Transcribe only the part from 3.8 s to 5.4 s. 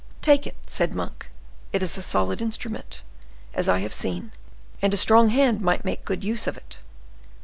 have seen, and a strong